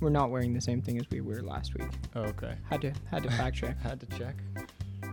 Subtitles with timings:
[0.00, 1.88] we're not wearing the same thing as we were last week.
[2.14, 2.54] Oh, okay.
[2.68, 3.78] Had to had to fact check.
[3.82, 4.36] Had to check.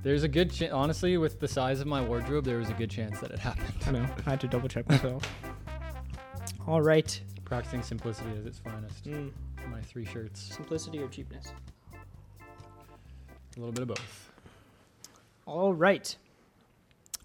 [0.03, 2.91] There's a good chance, honestly, with the size of my wardrobe, there was a good
[2.91, 3.73] chance that it happened.
[3.87, 4.05] I know.
[4.25, 5.27] I had to double check myself.
[6.67, 7.19] All right.
[7.43, 9.05] Practicing simplicity at its finest.
[9.05, 9.31] Mm,
[9.71, 11.51] My three shirts, simplicity or cheapness.
[11.93, 14.31] a little bit of both.
[15.47, 16.15] All right.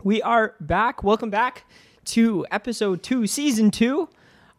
[0.02, 1.02] We are back.
[1.02, 1.64] Welcome back
[2.06, 4.08] to episode two, season two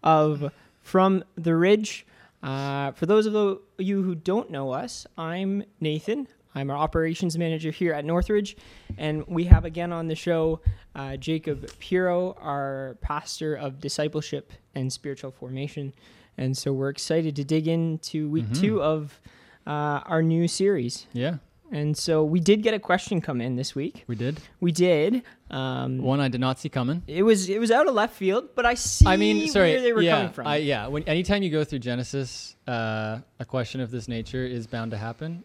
[0.04, 0.52] of
[0.84, 2.06] From the Ridge.
[2.44, 6.28] Uh, for those of the- you who don't know us, I'm Nathan.
[6.54, 8.58] I'm our operations manager here at Northridge.
[8.98, 10.60] And we have again on the show
[10.96, 15.94] uh, Jacob Piro, our pastor of discipleship and spiritual formation.
[16.38, 18.60] And so we're excited to dig into week Mhm.
[18.60, 19.22] two of
[19.68, 21.06] uh, our new series.
[21.14, 21.38] Yeah,
[21.74, 24.04] And so we did get a question come in this week.
[24.08, 24.42] we did.
[24.60, 25.24] We did.
[25.50, 27.02] Um, One I did not see coming.
[27.08, 29.72] it was it was out of left field, but I see I mean, sorry.
[29.72, 30.48] where they were yeah, coming from.
[30.48, 30.88] I, yeah.
[30.88, 34.98] When anytime you go through Genesis, uh, a question of this nature is bound to
[34.98, 35.44] happen.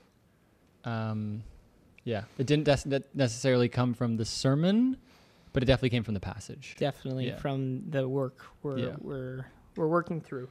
[0.85, 1.43] Um,
[2.05, 4.97] yeah, it didn't des- necessarily come from the sermon,
[5.53, 6.75] but it definitely came from the passage.
[6.79, 7.37] Definitely Yeah.
[7.37, 8.97] from the work we're Yeah.
[9.01, 10.49] we're we're working through.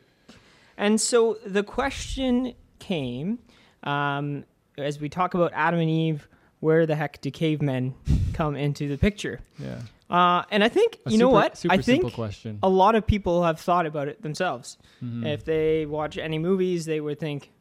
[0.77, 3.39] And so the question came
[3.83, 4.45] um,
[4.77, 6.27] as we talk about Adam and Eve.
[6.61, 7.93] Where the heck do cavemen
[8.33, 9.39] come into the picture?
[9.59, 9.81] Yeah.
[10.09, 12.59] Uh, and I think A you know what Super I think simple question.
[12.63, 14.77] a lot of people have thought about it themselves.
[15.03, 15.25] Mhm.
[15.27, 17.51] If they watch any movies, they would think,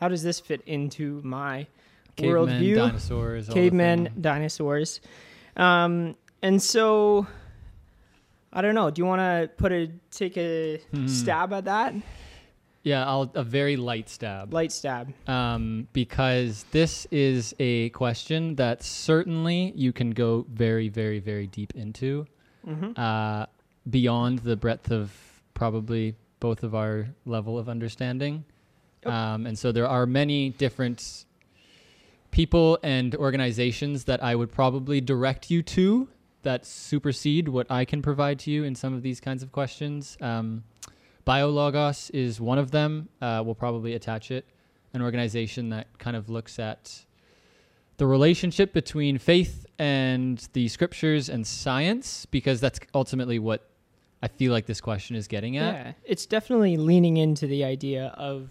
[0.00, 1.66] "How does this fit into my
[2.16, 5.00] Cavemen, worldview?" dinosaurs, cavemen, dinosaurs.
[5.56, 7.26] Um, and so,
[8.52, 8.90] I don't know.
[8.90, 11.06] Do you want to put a take a Hmm.
[11.06, 11.94] stab at that?
[12.88, 14.54] Yeah, I'll a very light stab.
[14.54, 15.12] Light stab.
[15.28, 21.74] um, because this is a question that certainly you can go very, very, very deep
[21.74, 22.26] into,
[22.64, 23.44] hmm uh,
[23.90, 25.12] beyond the breadth of
[25.52, 28.44] probably both of our level of understanding.
[29.04, 29.12] Yep.
[29.12, 31.24] Um, and so there are many different
[32.30, 36.08] people and organizations that I would probably direct you to
[36.42, 40.16] that supersede what I can provide to you in some of these kinds of questions.
[40.20, 40.64] Um,
[41.28, 43.10] Biologos is one of them.
[43.20, 44.46] Uh, we'll probably attach it.
[44.94, 47.04] An organization that kind of looks at
[47.98, 53.68] the relationship between faith and the scriptures and science, because that's ultimately what
[54.22, 55.74] I feel like this question is getting at.
[55.74, 58.48] Yeah, it's definitely leaning into the idea of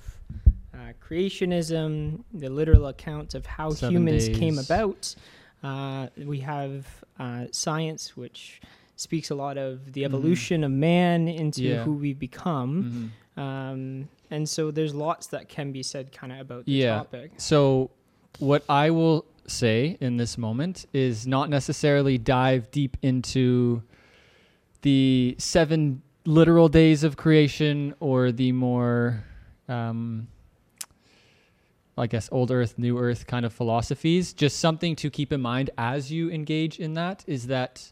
[0.73, 5.15] uh, creationism, the literal account of how Seven humans came about.
[5.63, 6.85] Uh, we have
[7.17, 8.61] uh, science, which
[8.97, 11.71] speaks a lot of the evolution of man into Mm-hmm.
[11.71, 11.83] Yeah.
[11.83, 13.11] who we become.
[13.37, 13.41] Mhm.
[13.41, 16.97] Um, and so there's lots that can be said kind of about the Yeah.
[16.97, 17.31] topic.
[17.37, 17.91] So,
[18.39, 23.81] what I will say in this moment is not necessarily dive deep into
[24.81, 29.23] the seven literal days of creation or the more,
[29.69, 30.27] um,
[31.97, 34.33] I guess, old earth, new earth kind of philosophies.
[34.33, 37.91] Just something to keep in mind as you engage in that is that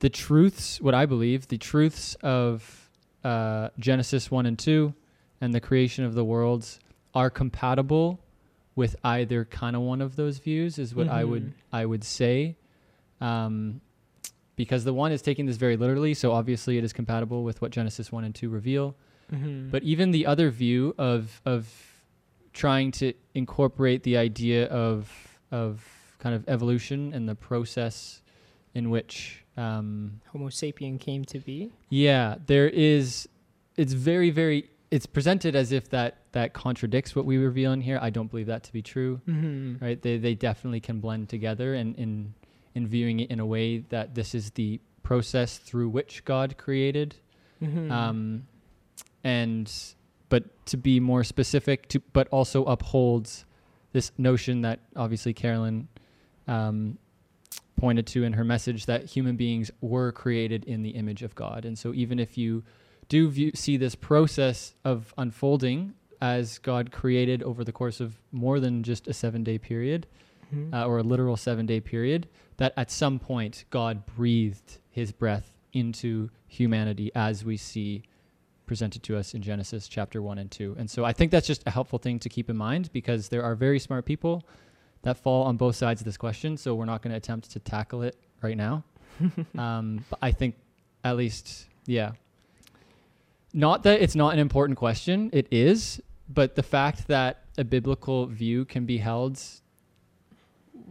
[0.00, 2.90] the truths, what I believe, the truths of
[3.24, 4.92] uh, Genesis 1 and 2
[5.40, 6.80] and the creation of the worlds
[7.14, 8.20] are compatible
[8.76, 11.52] with either kind of one of those views is what I would Mhm.
[11.72, 12.56] I would say
[13.20, 13.80] um,
[14.56, 17.70] because the one is taking this very literally so obviously it is compatible with what
[17.72, 18.96] Genesis 1 and 2 reveal
[19.32, 19.70] Mhm.
[19.70, 21.68] but even the other view of of
[22.52, 28.22] trying to incorporate the idea of of kind of evolution and the process
[28.74, 31.72] in which um, Homo sapien came to be.
[31.88, 33.28] yeah, there is.
[33.76, 34.70] It's very, very.
[34.90, 37.98] It's presented as if that that contradicts what we reveal in here.
[38.00, 39.20] I don't believe that to be true.
[39.28, 39.84] Mm-hmm.
[39.84, 40.00] Right?
[40.00, 42.34] They they definitely can blend together, and in
[42.74, 47.16] in viewing it in a way that this is the process through which God created.
[47.62, 47.90] Mm-hmm.
[47.90, 48.46] Um,
[49.24, 49.70] and
[50.28, 53.44] but to be more specific, to but also upholds
[53.92, 55.88] this notion that obviously Carolyn
[56.46, 56.98] um,
[57.80, 61.64] pointed to in her message that human beings were created in the image of God,
[61.64, 62.62] and so even if you
[63.08, 68.60] do view, see this process of unfolding as God created over the course of more
[68.60, 70.06] than just a seven day period,
[70.54, 70.74] Mhm.
[70.74, 72.28] uh, or a literal seven day period,
[72.58, 78.02] that at some point God breathed his breath into humanity as we see
[78.66, 80.76] presented to us in Genesis chapter 1 and 2.
[80.78, 83.42] And so I think that's just a helpful thing to keep in mind because there
[83.42, 84.44] are very smart people
[85.02, 86.56] that fall on both sides of this question.
[86.56, 88.84] So we're not going to attempt to tackle it right now.
[89.58, 90.56] um, but I think
[91.04, 92.12] at least, yeah.
[93.52, 98.26] Not that it's not an important question, it is, but the fact that a biblical
[98.26, 99.40] view can be held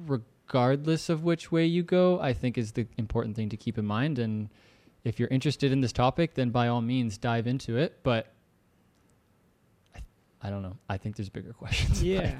[0.06, 3.85] regardless of which way you go, I think is the important thing to keep in
[3.85, 4.19] mind.
[4.19, 4.50] And
[5.03, 8.00] if you're interested in this topic, then by all means dive into it.
[8.03, 8.33] But
[10.41, 10.77] I, don't know.
[10.88, 12.01] I think there's bigger questions.
[12.03, 12.33] Yeah.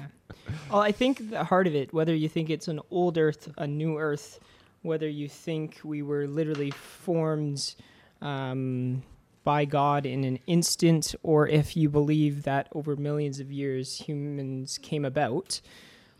[0.70, 3.66] well, I think the heart of it, whether you think it's an old Earth, a
[3.66, 4.40] new Earth,
[4.82, 7.74] whether you think we were literally formed
[8.22, 9.02] um,
[9.44, 14.78] by God in an instant, or if you believe that over millions of years humans
[14.78, 15.60] came about,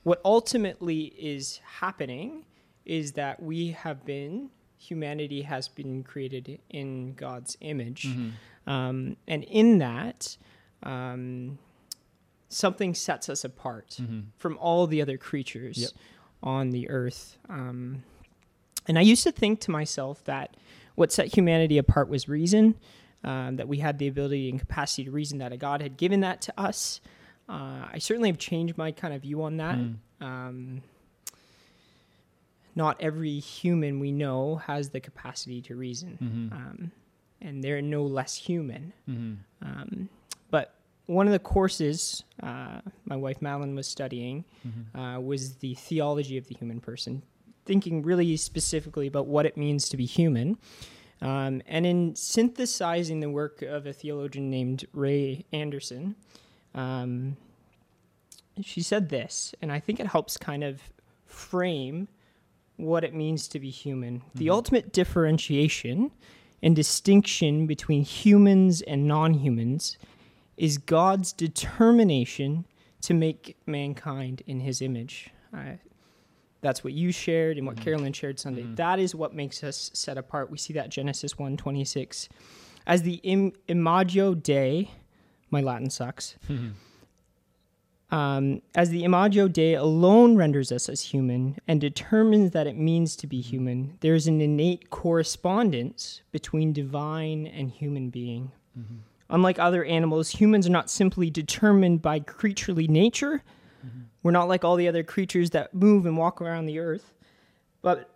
[0.02, 2.44] what ultimately is happening
[2.84, 8.06] is that we have been, humanity has been created in God's image.
[8.08, 8.32] Mhm.
[8.66, 10.36] Um, and in that,
[10.82, 11.58] um,
[12.50, 14.24] something sets us apart Mhm.
[14.36, 15.90] from all the other creatures Yep.
[16.42, 17.38] on the earth.
[17.48, 18.02] Um,
[18.86, 20.56] and I used to think to myself that
[20.96, 22.74] what set humanity apart was reason,
[23.24, 26.20] um, that we had the ability and capacity to reason, that a God had given
[26.20, 27.00] that to us.
[27.48, 29.78] Uh, I certainly have changed my kind of view on that.
[29.78, 29.96] Mm.
[30.20, 30.82] Um,
[32.74, 36.52] not every human we know has the capacity to reason, Mhm.
[36.56, 36.92] um,
[37.40, 38.92] and they're no less human.
[39.08, 39.36] Mhm.
[39.62, 40.08] Um,
[40.50, 40.74] but
[41.06, 45.16] one of the courses uh, my wife Madeline was studying Mhm.
[45.16, 47.22] uh, was the theology of the human person,
[47.66, 50.56] thinking really specifically about what it means to be human.
[51.22, 56.14] Um, and in synthesizing the work of a theologian named Ray Anderson,
[56.74, 57.36] um,
[58.62, 60.80] she said this, and I think it helps kind of
[61.26, 62.08] frame
[62.76, 64.22] what it means to be human.
[64.34, 64.52] The Mhm.
[64.52, 66.10] ultimate differentiation
[66.62, 69.98] and distinction between humans and non humans
[70.60, 72.66] is God's determination
[73.00, 75.30] to make mankind in his image.
[75.54, 75.72] Uh,
[76.60, 77.80] that's what you shared and what Mhm.
[77.82, 78.62] Carolyn shared Sunday.
[78.64, 78.76] Mhm.
[78.76, 80.50] That is what makes us set apart.
[80.50, 82.28] We see that Genesis 1:26
[82.86, 84.90] as the Im- imago Dei.
[85.50, 86.36] My Latin sucks.
[86.48, 86.72] Mhm.
[88.10, 93.16] Um, as the imago Dei alone renders us as human and determines that it means
[93.16, 98.50] to be human, there is an innate correspondence between divine and human being.
[98.78, 98.98] Mhm.
[99.30, 103.42] Unlike other animals, humans are not simply determined by creaturely nature.
[103.84, 104.04] Mhm.
[104.22, 107.14] We're not like all the other creatures that move and walk around the earth,
[107.80, 108.10] but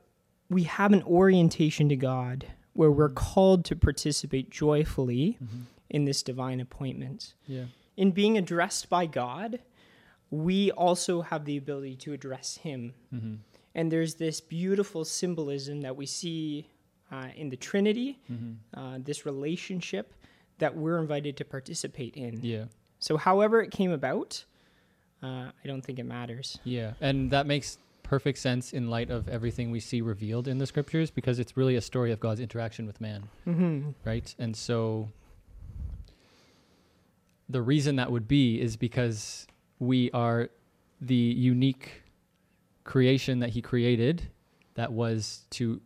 [0.51, 5.63] we have an orientation to God where we're called to participate joyfully Mhm.
[5.89, 7.35] in this divine appointment.
[7.47, 7.67] Yeah.
[7.97, 9.61] In being addressed by God,
[10.31, 12.95] we also have the ability to address Him.
[13.15, 13.39] Mhm.
[13.77, 16.69] And there's this beautiful symbolism that we see
[17.13, 18.57] uh, in the Trinity, Mhm.
[18.73, 20.15] uh, this relationship
[20.59, 22.41] that we're invited to participate in.
[22.43, 22.65] Yeah.
[22.99, 24.45] So, however it came about,
[25.23, 26.59] uh, I don't think it matters.
[26.65, 30.67] Yeah, and that makes perfect sense in light of everything we see revealed in the
[30.67, 33.91] scriptures because it's really a story of God's interaction with man, Mm-hmm.
[34.05, 34.35] right?
[34.39, 35.09] And so
[37.49, 39.47] the reason that would be is because
[39.79, 40.49] we are
[41.01, 42.03] the unique
[42.85, 44.29] creation that he created
[44.75, 45.81] that was to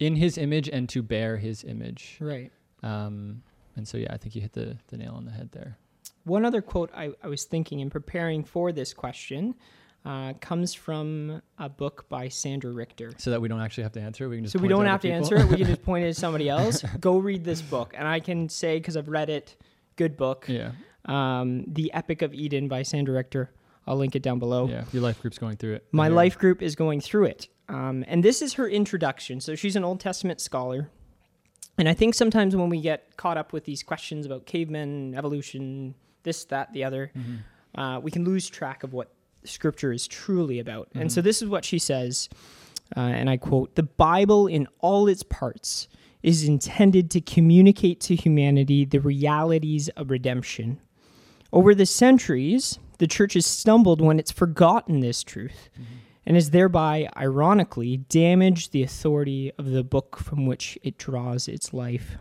[0.00, 2.18] in his image and to bear his image.
[2.20, 2.50] Right.
[2.82, 3.42] Um,
[3.76, 5.76] and so yeah, I think you hit the, the nail on the head there.
[6.24, 9.54] One other quote I, I was thinking in preparing for this question
[10.06, 13.12] uh, comes from a book by Sandra Richter.
[13.16, 14.84] So that we don't actually have to answer, it, we can just So we don't
[14.86, 15.16] have to people.
[15.18, 15.46] answer it.
[15.48, 16.82] We can just point it at somebody else.
[17.00, 17.94] Go read this book.
[17.96, 19.56] And I can say, because I've read it,
[19.96, 20.46] good book.
[20.48, 20.72] yeah,
[21.06, 23.50] Um, the Epic of Eden by Sandra Richter.
[23.86, 24.66] I'll link it down below.
[24.68, 24.84] yeah.
[24.92, 25.86] Your life group's going through it.
[25.92, 27.48] My life group is going through it.
[27.68, 29.40] Um, and this is her introduction.
[29.40, 30.90] So she's an Old Testament scholar.
[31.78, 35.94] And I think sometimes when we get caught up with these questions about cavemen, evolution,
[36.22, 37.38] this, that, the other, Mhm.
[37.74, 39.12] uh, we can lose track of what
[39.44, 40.88] scripture is truly about.
[40.94, 41.12] And Mhm.
[41.12, 42.28] so this is what she says,
[42.96, 45.88] uh, and I quote The Bible, in all its parts,
[46.22, 50.78] is intended to communicate to humanity the realities of redemption.
[51.52, 55.68] Over the centuries, the church has stumbled when it's forgotten this truth
[56.26, 61.72] and has thereby, ironically, damaged the authority of the book from which it draws its
[61.72, 62.16] life.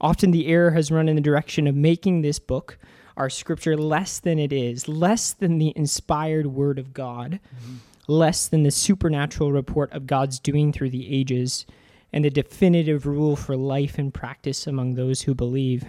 [0.00, 2.78] Often the error has run in the direction of making this book,
[3.16, 7.76] our scripture, less than it is, less than the inspired word of God, mm-hmm.
[8.08, 11.66] less than the supernatural report of God's doing through the ages,
[12.12, 15.84] and the definitive rule for life and practice among those who believe.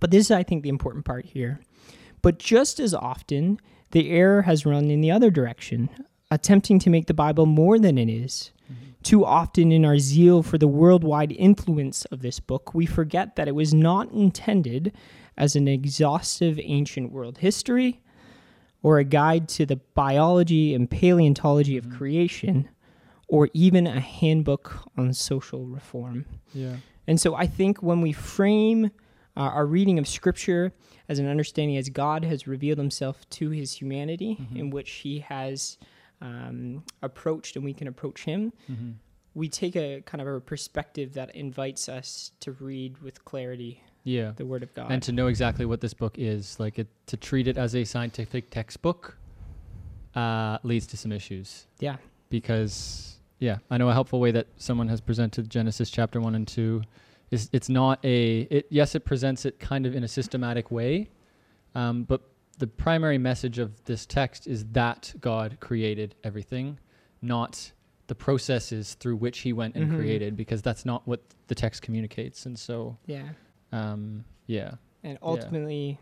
[0.00, 1.60] But this is, I think, the important part here.
[2.22, 3.60] But just as often,
[3.92, 5.88] the error has run in the other direction,
[6.30, 8.50] attempting to make the Bible more than it is.
[9.02, 13.46] Too often, in our zeal for the worldwide influence of this book, we forget that
[13.46, 14.92] it was not intended
[15.36, 18.00] as an exhaustive ancient world history
[18.82, 21.96] or a guide to the biology and paleontology of Mhm.
[21.96, 22.68] creation
[23.28, 26.24] or even a handbook on social reform.
[26.52, 26.76] Yeah.
[27.06, 28.86] And so I think when we frame
[29.36, 30.72] uh, our reading of Scripture
[31.10, 34.56] as an understanding as God has revealed himself to his humanity, Mhm.
[34.58, 35.76] in which he has
[36.20, 38.94] um, approached and we can approach him, Mhm.
[39.34, 44.32] we take a kind of a perspective that invites us to read with clarity Yeah.
[44.36, 44.90] the Word of God.
[44.90, 47.84] And to know exactly what this book is, like it, to treat it as a
[47.84, 49.18] scientific textbook,
[50.14, 51.66] uh, leads to some issues.
[51.80, 51.96] yeah,
[52.30, 56.48] because yeah, I know a helpful way that someone has presented Genesis chapter 1 and
[56.48, 56.82] 2
[57.30, 61.08] is it's not a it yes it presents it kind of in a systematic way.
[61.74, 62.22] Um, but
[62.58, 66.78] the primary message of this text is that God created everything,
[67.20, 67.72] not
[68.06, 69.96] the processes through which he went and Mhm.
[69.96, 72.46] created because that's not what the text communicates.
[72.46, 73.30] And so yeah.
[73.72, 74.76] um, yeah.
[75.02, 75.98] And ultimately,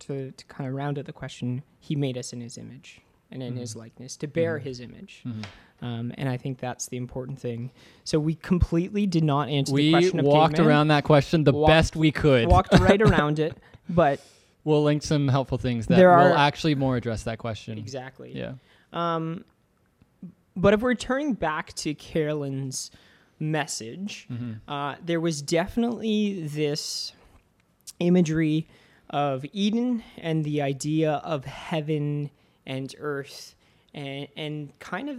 [0.00, 3.42] to, to kind of round out the question, he made us in his image and
[3.42, 3.78] in his Mhm.
[3.78, 4.62] likeness to bear Mhm.
[4.62, 5.22] his image.
[5.26, 5.44] Mhm.
[5.82, 7.70] Um, and I think that's the important thing.
[8.04, 11.52] So we completely did not answer the We question of walked around that question the
[11.52, 12.46] Walked- best we could.
[12.48, 13.56] walked right around it,
[13.88, 14.20] but
[14.66, 17.78] We'll link some helpful things that There will are- actually more address that question.
[17.78, 18.32] exactly.
[18.36, 18.54] Yeah.
[18.92, 19.44] Um,
[20.56, 22.90] but if we're turning back to Carolyn's
[23.38, 27.12] message, hmm uh, there was definitely this
[28.00, 28.66] imagery
[29.10, 32.30] of Eden and the idea of heaven
[32.66, 33.54] and earth,
[33.94, 35.16] and and kind of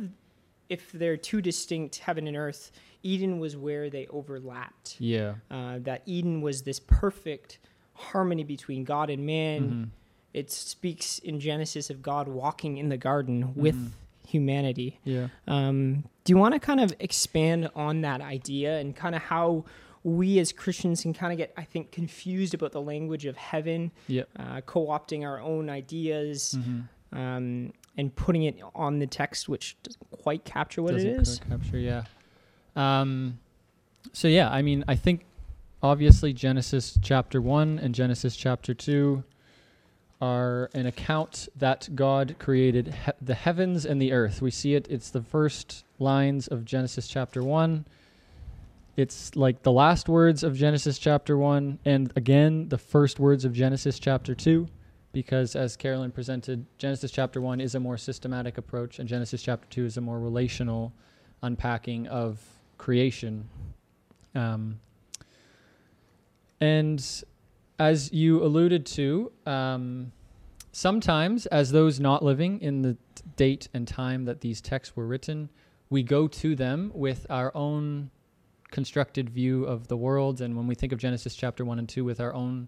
[0.68, 4.98] if they're two distinct heaven and earth, Eden was where they overlapped.
[5.00, 5.36] Yeah.
[5.50, 7.60] Uh, that Eden was this perfect
[7.98, 9.70] harmony between God and man.
[9.70, 9.90] Mhm.
[10.34, 13.92] It speaks in Genesis of God walking in the garden with Mhm.
[14.28, 15.00] humanity.
[15.04, 15.30] Yeah.
[15.48, 19.66] Um, do you want to kind of expand on that idea and kind of how
[20.04, 23.92] we as Christians can kind of get, I think, confused about the language of heaven,
[24.08, 24.30] Yep.
[24.38, 26.84] uh, co opting our own ideas Mhm.
[27.18, 31.40] um, and putting it on the text, which doesn't quite capture what Doesn't it is?
[31.40, 32.04] quite Capture, yeah.
[32.76, 33.40] Um,
[34.14, 35.26] so yeah, I mean, I think
[35.82, 39.24] obviously Genesis chapter one and Genesis chapter two
[40.20, 44.42] are an account that God created he- the heavens and the earth.
[44.42, 44.88] We see it.
[44.90, 47.86] It's the first lines of Genesis chapter one.
[48.96, 53.54] It's like the last words of Genesis chapter one, and again the first words of
[53.54, 54.68] Genesis chapter two
[55.18, 59.68] because as Carolyn presented, Genesis chapter 1 is a more systematic approach and Genesis chapter
[59.70, 60.94] 2 is a more relational
[61.42, 62.40] unpacking of
[62.78, 63.50] creation.
[64.36, 64.80] Um,
[66.60, 67.24] and
[67.80, 70.12] as you alluded to, um,
[70.72, 72.98] sometimes as those not living in the
[73.36, 75.50] date and time that these texts were written,
[75.90, 78.10] we go to them with our own
[78.72, 80.42] constructed view of the world.
[80.42, 82.68] And when we think of Genesis chapter 1 and 2 with our own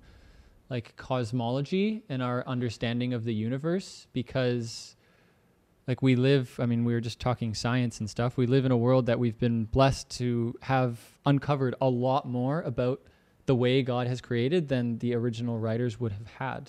[0.70, 4.96] like cosmology and our understanding of the universe because
[5.88, 8.72] like we live i mean we were just talking science and stuff we live in
[8.72, 13.02] a world that we've been blessed to have uncovered a lot more about
[13.50, 16.64] the way god has created than the original writers would have had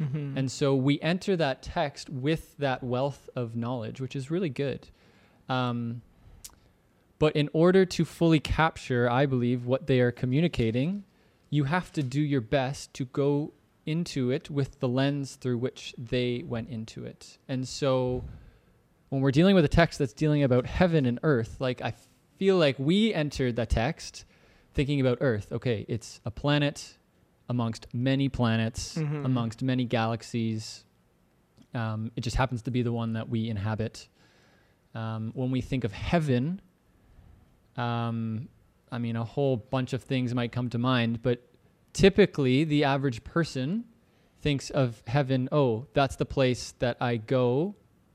[0.00, 0.36] Mhm.
[0.38, 4.82] and so we enter that text with that wealth of knowledge, which is really good.
[5.56, 6.00] Um,
[7.18, 11.04] but in order to fully capture, I believe, what they are communicating,
[11.50, 13.52] you have to do your best to go
[13.84, 17.36] into it with the lens through which they went into it.
[17.46, 18.24] And so
[19.10, 21.92] when we're dealing with a text that's dealing about heaven and earth, like I
[22.38, 24.24] feel like we entered the text
[24.74, 25.50] thinking about earth.
[25.52, 26.96] Okay, it's a planet
[27.48, 29.24] amongst many planets, Mhm.
[29.24, 30.84] amongst many galaxies.
[31.74, 34.08] Um, it just happens to be the one that we inhabit.
[34.94, 36.60] Um, when we think of heaven,
[37.76, 38.48] um,
[38.90, 41.42] I mean, a whole bunch of things might come to mind, but
[41.92, 43.84] typically the average person
[44.40, 47.74] thinks of heaven, oh, that's the place that I go,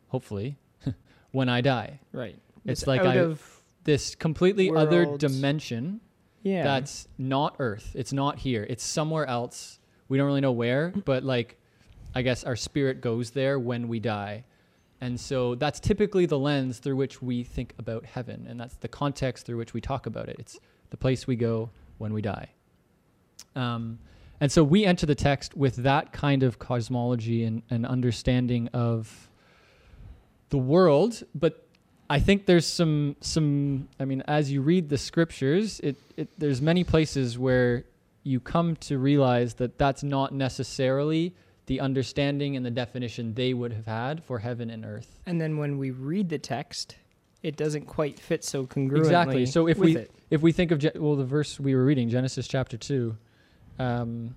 [0.09, 0.57] hopefully,
[1.31, 1.99] when I die.
[2.11, 2.37] right.
[2.65, 6.01] It's like out I- of This completely other dimension
[6.45, 6.63] yeah.
[6.63, 7.91] that's not Earth.
[7.95, 8.65] It's not here.
[8.69, 9.79] It's somewhere else.
[10.07, 11.57] We don't really know where, but like,
[12.13, 14.45] I guess our spirit goes there when we die.
[15.01, 18.45] And so that's typically the lens through which we think about heaven.
[18.47, 20.37] And that's the context through which we talk about it.
[20.39, 20.59] It's
[20.91, 22.49] the place we go when we die.
[23.55, 23.99] Um,
[24.39, 29.29] and so we enter the text with that kind of cosmology and, and understanding of
[30.49, 31.64] the world, but
[32.09, 36.61] I think there's some some I mean as you read the scriptures it, it there's
[36.61, 37.83] many places where
[38.23, 41.33] you come to realize that that's not necessarily
[41.67, 45.19] the understanding and the definition they would have had for heaven and earth.
[45.25, 46.95] and then when we read the text,
[47.41, 48.97] it doesn't quite fit so congruently.
[48.99, 49.45] Exactly.
[49.47, 50.11] So if we- it.
[50.31, 53.15] If we think of Ge- well the verse we were reading Genesis chapter 2
[53.79, 54.35] um,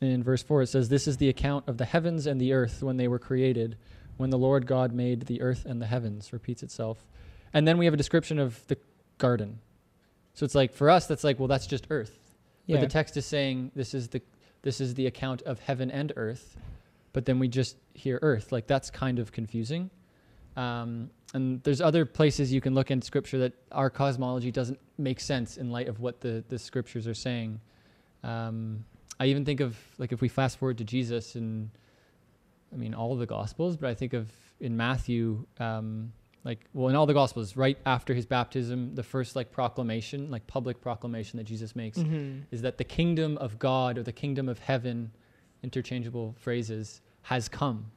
[0.00, 2.82] in verse 4 it says this is the account of the heavens and the earth
[2.82, 3.76] when they were created
[4.16, 7.06] when the Lord God made the earth and the heavens repeats itself.
[7.52, 8.78] And then we have a description of the
[9.18, 9.60] garden.
[10.34, 12.18] So it's like for us that's like well that's just earth.
[12.66, 12.76] yeah.
[12.76, 14.20] But the text is saying this is the
[14.62, 16.56] this is the account of heaven and earth,
[17.12, 18.52] but then we just hear earth.
[18.52, 19.90] Like that's kind of confusing.
[20.56, 25.20] Um, and there's other places you can look in scripture that our cosmology doesn't make
[25.20, 27.60] sense in light of what the, the scriptures are saying.
[28.24, 28.84] Um,
[29.20, 31.70] I even think of like if we fast forward to Jesus and
[32.72, 34.30] I mean all of the gospels, but I think of
[34.60, 36.12] in Matthew, um,
[36.44, 40.46] like well in all the gospels, right after his baptism, the first like proclamation, like
[40.46, 42.40] public proclamation that Jesus makes Mm-hmm.
[42.50, 45.10] is that the kingdom of God or the kingdom of heaven,
[45.62, 47.90] interchangeable phrases, has come.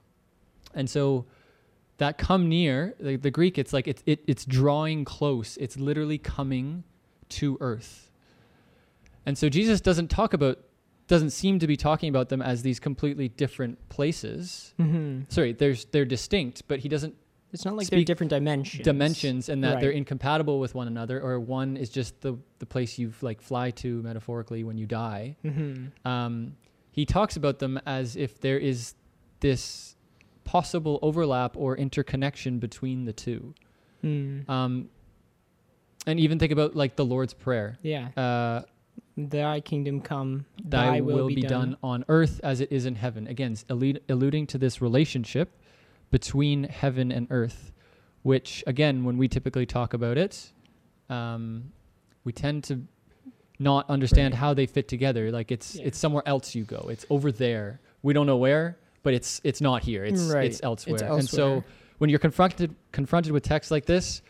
[0.74, 1.26] And so
[1.98, 5.58] that come near, the, the Greek, it's like it's it, it's drawing close.
[5.58, 6.84] It's literally coming
[7.30, 8.10] to earth.
[9.26, 10.60] And so Jesus doesn't talk about
[11.10, 14.74] doesn't seem to be talking about them as these completely different places.
[14.80, 15.24] Mm-hmm.
[15.28, 17.16] Sorry, there's they're distinct, but he doesn't
[17.52, 18.84] It's not like they're different dimensions.
[18.86, 22.98] dimensions and that they're incompatible with one another or one is just the the place
[22.98, 26.08] you like fly to metaphorically when you die Mm-hmm.
[26.08, 26.56] um,
[26.92, 28.94] he talks about them as if there is
[29.40, 29.96] this
[30.44, 33.54] possible overlap or interconnection between the two
[34.04, 34.48] Mm.
[34.50, 34.90] um,
[36.08, 38.10] and even think about like the lord's prayer Yeah.
[38.16, 38.62] uh,
[39.28, 40.46] Thy kingdom come.
[40.64, 41.76] thy will, be done.
[41.84, 45.50] on earth as it is in heaven again allu- alluding to this relationship
[46.12, 47.72] between heaven and earth
[48.24, 50.52] which again when we typically talk about it
[51.10, 51.72] um,
[52.24, 52.82] we tend to
[53.60, 54.40] not understand Right.
[54.40, 55.86] how they fit together like it's Yeah.
[55.88, 59.60] it's somewhere else you go it's over there we don't know where but it's it's
[59.62, 60.46] not here it's Right.
[60.46, 61.62] it's elsewhere and elsewhere.
[61.62, 61.64] so
[61.98, 64.22] when you're confronted confronted with text like this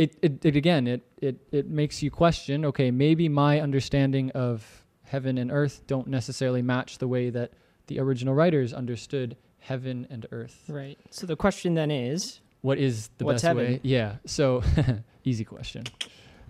[0.00, 4.82] it, it, it again it, it it makes you question okay maybe my understanding of
[5.04, 7.52] heaven and earth don't necessarily match the way that
[7.88, 10.98] the original writers understood heaven and earth Right.
[11.10, 13.80] So the question then is, what is the best way heaven?
[13.82, 14.62] yeah so
[15.24, 15.84] easy question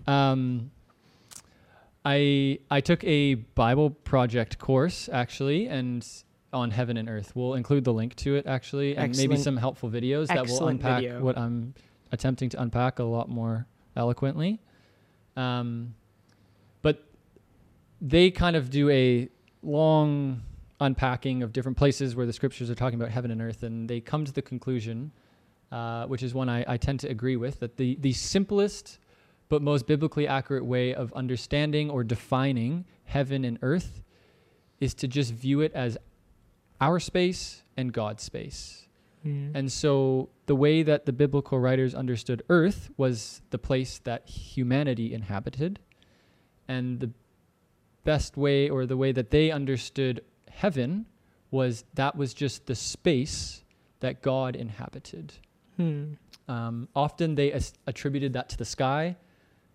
[0.07, 0.71] um
[2.05, 6.07] i i took a bible project course actually and
[6.53, 9.89] on heaven and earth we'll include the link to it actually and maybe some helpful
[9.89, 11.21] videos that will unpack video.
[11.21, 11.73] what i'm
[12.11, 13.65] attempting to unpack a lot more
[13.95, 14.59] eloquently
[15.35, 15.93] um
[16.81, 17.03] but
[18.01, 19.29] they kind of do a
[19.63, 20.41] long
[20.79, 23.99] unpacking of different places where the scriptures are talking about heaven and earth and they
[23.99, 25.11] come to the conclusion
[25.71, 28.99] uh, which is one I, I tend to agree with, that the, the simplest
[29.49, 34.01] but most biblically accurate way of understanding or defining heaven and earth
[34.79, 35.97] is to just view it as
[36.79, 38.87] our space and God's space.
[39.25, 39.51] Mm.
[39.53, 45.13] And so the way that the biblical writers understood earth was the place that humanity
[45.13, 45.79] inhabited.
[46.67, 47.11] And the
[48.03, 51.05] best way or the way that they understood heaven
[51.51, 53.63] was that was just the space
[53.99, 55.33] that God inhabited.
[55.77, 56.13] Hmm.
[56.47, 59.15] Um, often they as- attributed that to the sky.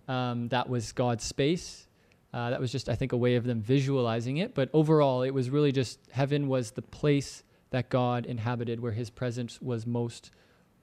[0.08, 1.86] Um, that was God's space.
[2.32, 4.54] Uh, that was just, I think, a way of them visualizing it.
[4.54, 9.10] But overall, it was really just heaven was the place that God inhabited where his
[9.10, 10.30] presence was most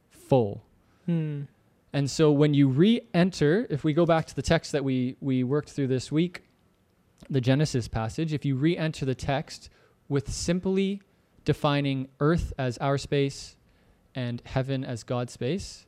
[0.10, 0.64] full.
[1.06, 1.44] Hmm.
[1.92, 5.16] And so when you re enter, if we go back to the text that we,
[5.22, 6.44] we worked through this week,
[7.30, 9.70] the Genesis passage, if you re enter the text
[10.10, 11.02] with simply
[11.46, 13.56] defining earth as our space
[14.16, 15.86] and heaven as God's space,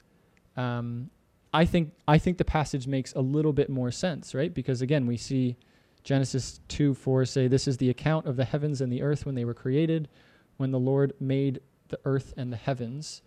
[0.56, 1.10] um,
[1.54, 4.54] I think I think the passage makes a little bit more sense, right?
[4.54, 5.58] Because again, we see
[6.04, 9.36] Genesis 2 4 say, This is the account of the heavens and the earth when
[9.36, 10.08] they were created,
[10.58, 13.22] when the Lord made the earth and the heavens.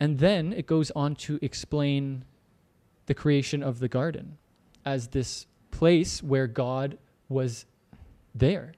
[0.00, 2.24] And then it goes on to explain
[3.06, 4.38] the creation of the garden
[4.84, 7.66] as this place where God was
[8.34, 8.72] there.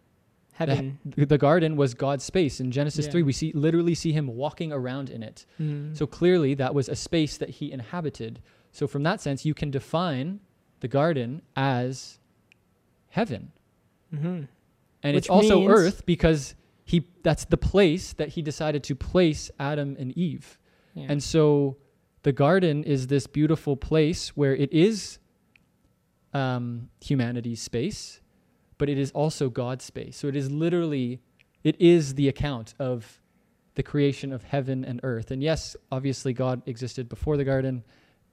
[0.58, 0.98] The, Heaven.
[1.04, 2.60] the garden was God's space.
[2.60, 3.12] In Genesis Yeah.
[3.12, 5.46] 3, we see literally see him walking around in it.
[5.56, 5.94] Hmm.
[5.94, 8.40] So clearly that was a space that he inhabited.
[8.70, 10.40] So from that sense, you can define
[10.80, 12.18] the garden as
[13.08, 13.52] heaven.
[14.14, 14.48] Mhm.
[15.02, 16.54] And Which it's also earth because
[16.90, 20.58] he that's the place that he decided to place Adam and Eve.
[20.94, 21.06] Yeah.
[21.10, 21.76] And so
[22.22, 25.18] the garden is this beautiful place where it is
[26.32, 28.20] um, humanity's space,
[28.78, 30.16] but it is also God's space.
[30.16, 31.20] So it is literally,
[31.62, 33.20] it is the account of
[33.76, 35.30] the creation of heaven and earth.
[35.30, 37.84] And yes, obviously God existed before the garden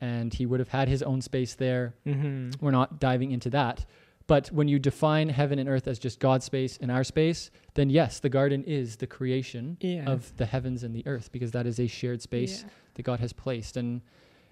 [0.02, 1.96] and he would have had his own space there.
[2.06, 2.60] Mhm.
[2.62, 3.86] We're not diving into that.
[4.28, 7.90] But when you define heaven and earth as just God's space and our space, then
[7.90, 10.10] yes, the garden is the creation Yeah.
[10.10, 12.70] of the heavens and the earth because that is a shared space Yeah.
[12.96, 13.78] that God has placed.
[13.78, 14.02] And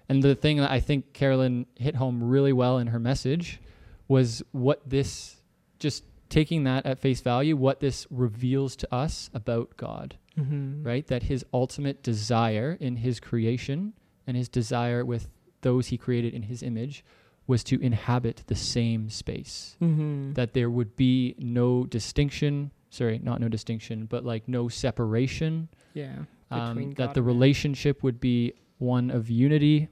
[0.08, 3.60] and the thing that I think Carolyn hit home really well in her message
[4.06, 5.42] was what this
[5.80, 10.84] just taking that at face value, what this reveals to us about God, Mhm.
[10.86, 11.04] right?
[11.08, 13.94] That his ultimate desire in his creation
[14.28, 15.28] and his desire with
[15.62, 17.04] those he created in his image
[17.46, 19.76] was to inhabit the same space.
[19.80, 20.34] Mhm.
[20.34, 26.24] That there would be no distinction, sorry, not no distinction, but like no separation yeah.
[26.50, 29.88] um, that the relationship would be one of unity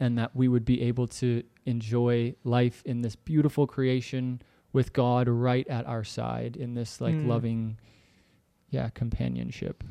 [0.00, 4.40] and that we would be able to enjoy life in this beautiful creation
[4.72, 7.26] with God right at our side in this like Mm.
[7.26, 7.78] loving,
[8.70, 9.82] yeah, companionship.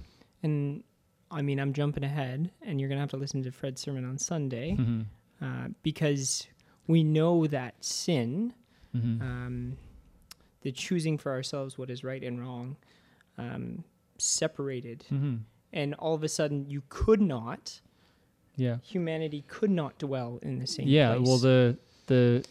[0.44, 0.84] And
[1.32, 4.18] I mean, I'm jumping ahead, and you're gonna have to listen to Fred's sermon on
[4.20, 5.06] Sunday Mhm.
[5.42, 6.48] Uh, because
[6.88, 8.54] we know that sin,
[8.96, 9.22] Mhm.
[9.22, 9.78] um,
[10.62, 12.78] the choosing for ourselves what is right and wrong,
[13.38, 13.84] um,
[14.18, 15.42] separated, Mhm.
[15.74, 17.82] and all of a sudden you could not,
[18.56, 18.78] Yeah.
[18.84, 21.28] humanity could not dwell in the same yeah place.
[21.28, 22.46] well the the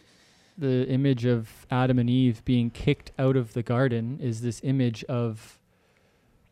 [0.59, 5.03] the image of adam and eve being kicked out of the garden is this image
[5.05, 5.59] of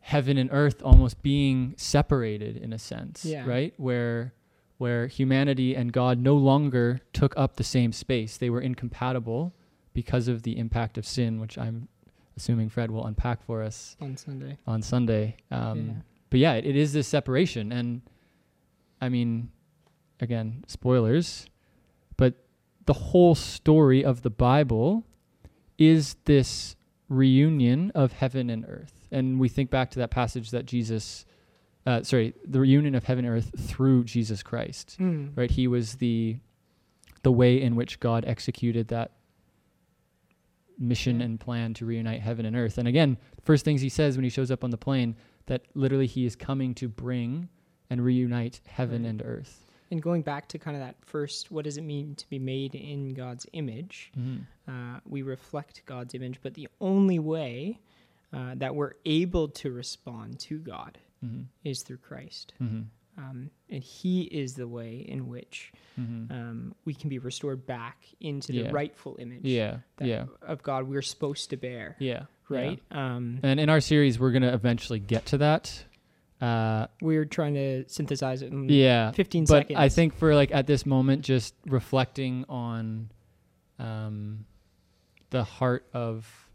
[0.01, 3.45] heaven and earth almost being separated in a sense Yeah.
[3.47, 4.33] right where
[4.79, 9.53] where humanity and god no longer took up the same space they were incompatible
[9.95, 11.89] because of the impact of sin which i'm
[12.37, 14.59] assuming fred will unpack for us on Sunday.
[14.67, 15.93] on sunday um, Yeah.
[16.31, 18.01] but yeah, it, it is this separation, and
[19.03, 19.51] I mean,
[20.21, 21.47] again, spoilers,
[22.17, 22.35] but
[22.87, 25.05] the whole story of the Bible
[25.77, 26.77] is this
[27.09, 31.27] reunion of heaven and earth, and we think back to that passage that Jesus,
[31.87, 35.37] uh, sorry, the reunion of heaven and earth through Jesus Christ, Mm.
[35.37, 35.51] right?
[35.51, 36.39] He was the
[37.23, 39.13] the way in which God executed that
[40.79, 42.79] mission and plan to reunite heaven and earth.
[42.79, 45.15] And again, first things he says when he shows up on the plane
[45.47, 47.49] that literally he is coming to bring
[47.91, 49.11] and reunite heaven Right.
[49.11, 49.71] and earth.
[49.91, 52.75] And going back to kind of that first, what does it mean to be made
[52.75, 54.11] in God's image?
[54.67, 57.79] Uh, we reflect God's image, but the only way
[58.33, 61.43] uh, that we're able to respond to God Mm-hmm.
[61.65, 62.55] is through Christ.
[62.63, 62.83] Mm-hmm.
[63.19, 66.33] Um, and He is the way in which Mm-hmm.
[66.33, 70.89] um, we can be restored back into the rightful image yeah, that, yeah, of God
[70.89, 71.97] we're supposed to bear.
[71.99, 72.81] yeah, Right?
[72.91, 75.85] Um, And in our series, we're gonna eventually get to that.
[76.41, 79.79] Uh, we're trying to synthesize it in yeah, 15 but seconds.
[79.79, 83.11] I think for like at this moment, just reflecting on
[83.79, 84.47] um,
[85.31, 86.49] the heart of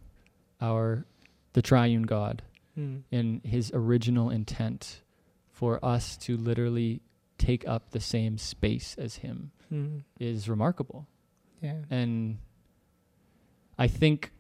[0.62, 1.06] our
[1.53, 2.41] the triune God
[2.77, 3.03] Mm.
[3.11, 5.01] in His original intent
[5.49, 7.01] for us to literally
[7.37, 10.03] take up the same space as Him Mm.
[10.19, 11.07] is remarkable.
[11.61, 11.81] Yeah.
[11.89, 12.37] And
[13.77, 14.31] I think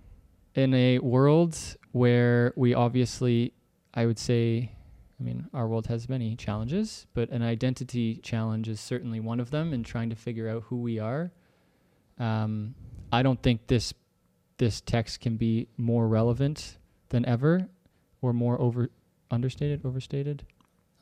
[0.55, 1.57] in a world
[1.91, 3.53] where we obviously,
[3.93, 4.71] I would say,
[5.19, 9.49] I mean, our world has many challenges, but an identity challenge is certainly one of
[9.51, 11.31] them in trying to figure out who we are.
[12.19, 12.75] Um,
[13.11, 13.93] I don't think this
[14.57, 16.77] this text can be more relevant
[17.09, 17.69] than ever,
[18.27, 18.89] or more over
[19.31, 20.43] understated, overstated.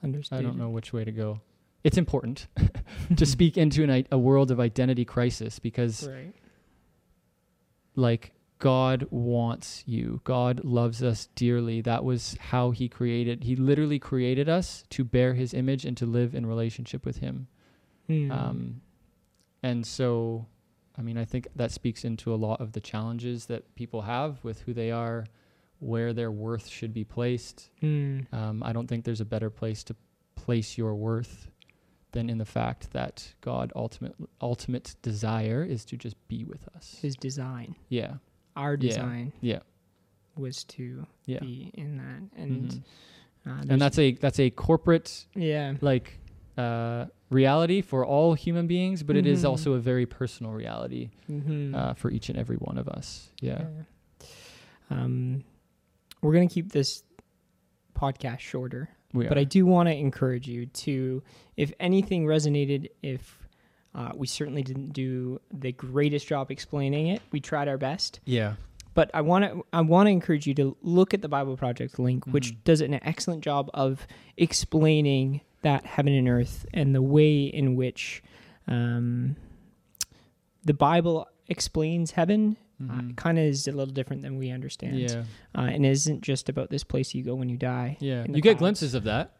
[0.03, 0.39] Understood.
[0.39, 1.41] I don't know which way to go.
[1.83, 2.47] It's important
[3.17, 6.33] to speak into an, i- a world of identity crisis because Right.
[7.95, 10.21] like God wants you.
[10.23, 11.81] God loves us dearly.
[11.81, 13.43] That was how he created.
[13.43, 17.47] He literally created us to bear his image and to live in relationship with him.
[18.09, 18.31] Mm.
[18.31, 18.81] Um,
[19.61, 20.45] and so,
[20.97, 24.43] I mean, I think that speaks into a lot of the challenges that people have
[24.43, 25.25] with who they are,
[25.85, 27.69] where their worth should be placed.
[27.81, 28.31] Mm.
[28.33, 29.95] Um, I don't think there's a better place to
[30.35, 31.49] place your worth
[32.11, 36.97] than in the fact that God ultimate ultimate desire is to just be with us.
[37.01, 38.15] His design, Yeah.
[38.55, 39.59] our design, Yeah.
[40.35, 41.39] was to Yeah.
[41.39, 42.83] be in that, and Mhm.
[43.45, 46.19] uh, and that's a that's a corporate yeah, like
[46.57, 49.49] uh, reality for all human beings, but it is Mhm.
[49.49, 53.29] also a very personal reality hmm uh, for each and every one of us.
[53.41, 53.67] Yeah.
[54.89, 55.43] Um,
[56.25, 57.03] we're gonna keep this
[57.97, 59.41] podcast shorter, We but are.
[59.41, 61.23] I do want to encourage you to,
[61.55, 63.39] if anything resonated, if
[63.93, 68.19] uh, we certainly didn't do the greatest job explaining it, we tried our best.
[68.25, 68.55] yeah.
[68.93, 71.99] But I want to I want to encourage you to look at the Bible Project
[71.99, 72.57] link, which Mhm.
[72.63, 74.07] does an excellent job of
[74.37, 78.23] explaining that heaven and earth and the way in which
[78.67, 79.35] um,
[80.63, 82.55] the Bible explains heaven.
[82.81, 83.15] Mhm.
[83.15, 85.23] kind of is a little different than we understand, yeah.
[85.55, 87.97] uh, and isn't just about this place you go when you die.
[88.01, 88.25] Yeah.
[88.29, 89.37] You get glimpses of that.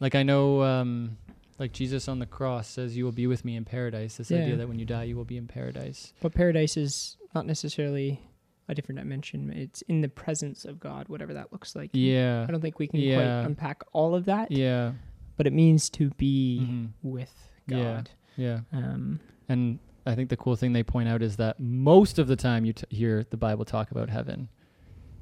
[0.00, 1.16] Like I know um,
[1.58, 4.16] like Jesus on the cross says you will be with me in paradise.
[4.16, 4.42] This Yeah.
[4.42, 6.12] idea that when you die you will be in paradise.
[6.20, 8.20] But paradise is not necessarily
[8.68, 9.50] a different dimension.
[9.52, 11.90] It's in the presence of God, whatever that looks like.
[11.92, 12.46] Yeah.
[12.48, 13.16] I don't think we can Yeah.
[13.16, 14.92] quite unpack all of that, Yeah.
[15.36, 16.88] but it means to be Mhm.
[17.02, 17.34] with
[17.66, 17.76] Yeah.
[17.82, 18.10] God.
[18.36, 18.60] Yeah.
[18.72, 22.36] Um, And I think the cool thing they point out is that most of the
[22.36, 24.48] time you t- hear the Bible talk about heaven,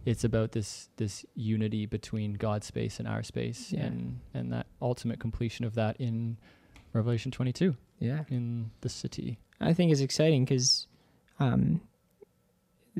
[0.06, 3.84] it's about this this unity between God's space and our space, Yeah.
[3.86, 6.36] and and that ultimate completion of that in
[6.94, 9.38] Revelation 22 yeah, in the city.
[9.60, 10.86] I think it's exciting because
[11.38, 11.82] um,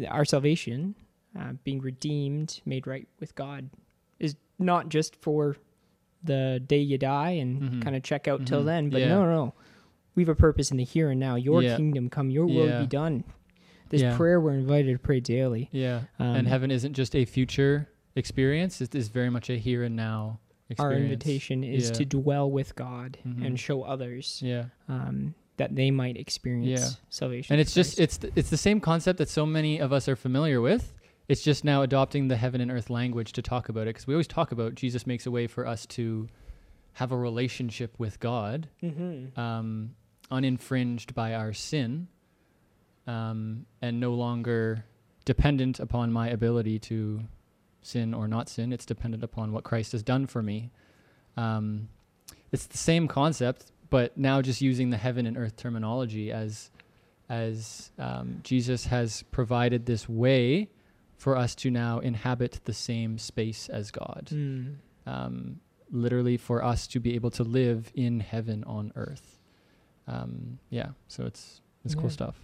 [0.08, 0.94] our salvation,
[1.38, 3.70] uh, being redeemed, made right with God,
[4.18, 5.56] is not just for
[6.22, 7.82] the day you die and Mhm.
[7.82, 8.66] kind of check out till Mhm.
[8.66, 8.90] then.
[8.90, 9.08] But Yeah.
[9.08, 9.54] no, no, no,
[10.14, 11.36] we have a purpose in the here and now.
[11.36, 11.76] Your Yeah.
[11.76, 12.80] kingdom come, your will Yeah.
[12.80, 13.24] be done.
[13.90, 14.16] This Yeah.
[14.16, 15.68] prayer we're invited to pray daily.
[15.72, 16.02] Yeah.
[16.18, 19.96] Um, and heaven isn't just a future experience, it is very much a here and
[19.96, 20.38] now
[20.78, 21.04] Our experience.
[21.04, 23.44] invitation is to dwell with God Mhm.
[23.46, 24.66] and show others Yeah.
[24.88, 26.88] um, that they might experience Yeah.
[27.08, 27.54] salvation.
[27.54, 30.16] And it's just it's th- it's the same concept that so many of us are
[30.16, 30.94] familiar with.
[31.28, 34.14] It's just now adopting the heaven and earth language to talk about it because we
[34.14, 36.28] always talk about Jesus makes a way for us to
[36.94, 39.36] have a relationship with God, Mhm.
[39.38, 39.94] um,
[40.30, 42.08] uninfringed by our sin,
[43.06, 44.84] um, and no longer
[45.24, 47.20] dependent upon my ability to
[47.82, 48.72] sin or not sin.
[48.72, 50.70] It's dependent upon what Christ has done for me.
[51.36, 51.88] Um,
[52.52, 56.70] it's the same concept, but now just using the heaven and earth terminology as
[57.28, 60.68] as um, Jesus has provided this way
[61.16, 64.30] for us to now inhabit the same space as God.
[64.32, 64.76] Mm.
[65.06, 65.60] Um,
[65.92, 69.38] literally, for us to be able to live in heaven on earth.
[70.10, 72.00] Um, yeah, so it's it's Yeah.
[72.00, 72.36] cool stuff.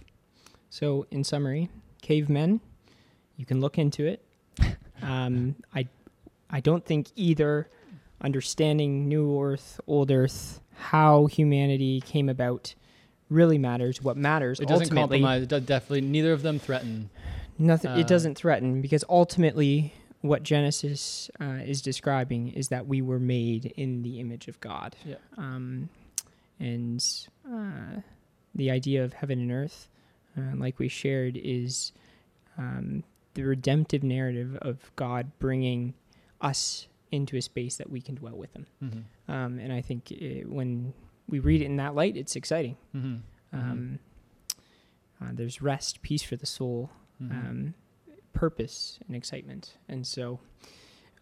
[0.69, 1.69] So, in summary,
[2.01, 2.59] cavemen,
[3.35, 4.23] you can look into it.
[5.01, 5.87] um, I,
[6.49, 7.69] I don't think either
[8.21, 12.73] understanding New Earth, Old Earth, how humanity came about
[13.29, 14.01] really matters.
[14.01, 15.43] What matters It doesn't compromise.
[15.43, 17.09] It does definitely neither of them threaten.
[17.57, 17.91] nothing.
[17.91, 23.19] uh, it doesn't threaten because ultimately, what Genesis uh, is describing is that we were
[23.19, 24.95] made in the image of God.
[25.05, 25.15] Yeah.
[25.37, 25.89] Um,
[26.59, 27.03] and
[27.47, 28.01] uh,
[28.55, 29.89] the idea of heaven and earth,
[30.37, 31.91] uh, like we shared, is
[32.57, 35.93] um, the redemptive narrative of God bringing
[36.41, 38.65] us into a space that we can dwell with Him.
[38.83, 39.31] Mm-hmm.
[39.31, 40.93] Um, and I think it, when
[41.29, 42.77] we read it in that light, it's exciting.
[42.95, 43.15] Mm-hmm.
[43.57, 43.99] Um,
[45.21, 46.89] uh, there's rest, peace for the soul,
[47.21, 47.31] Mm-hmm.
[47.31, 47.73] um,
[48.33, 49.73] purpose, and excitement.
[49.89, 50.39] And so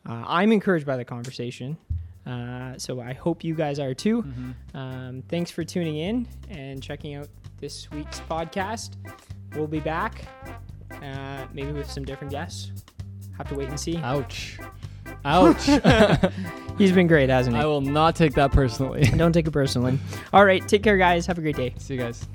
[0.05, 1.77] uh, I'm encouraged by the conversation.
[2.25, 4.23] Uh, so I hope you guys are too.
[4.23, 4.77] Mm-hmm.
[4.77, 7.27] Um, thanks for tuning in and checking out
[7.59, 8.91] this week's podcast.
[9.55, 10.25] We'll be back,
[11.01, 12.71] uh, maybe with some different guests.
[13.37, 13.97] Have to wait and see.
[13.97, 14.59] Ouch.
[15.23, 15.65] Ouch.
[16.77, 17.61] He's been great, hasn't he?
[17.61, 19.03] I will not take that personally.
[19.03, 19.99] Don't take it personally.
[20.33, 21.25] All right, take care, guys.
[21.25, 21.73] Have a great day.
[21.77, 22.27] See you guys.